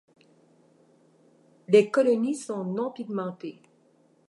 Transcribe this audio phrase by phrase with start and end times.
[1.67, 3.61] Les colonies sont non pigmentées.